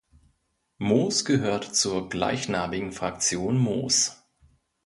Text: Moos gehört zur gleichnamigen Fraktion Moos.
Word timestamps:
Moos 0.79 1.25
gehört 1.25 1.75
zur 1.75 2.09
gleichnamigen 2.09 2.91
Fraktion 2.91 3.59
Moos. 3.59 4.23